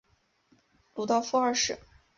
[0.95, 1.77] 鲁道夫二世。